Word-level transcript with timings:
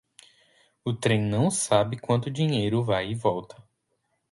O 0.83 0.95
trem 0.95 1.21
não 1.21 1.51
sabe 1.51 1.95
quanto 1.99 2.31
dinheiro 2.31 2.83
vai 2.83 3.11
e 3.11 3.13
volta. 3.13 3.63